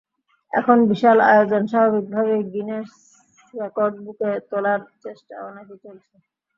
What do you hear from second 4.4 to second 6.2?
তোলার চেষ্টাও নাকি চলছে।